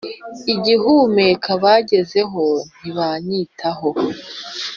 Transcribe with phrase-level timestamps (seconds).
[0.53, 2.43] ugihumeka bangezeho
[2.79, 3.89] ntibanyitaho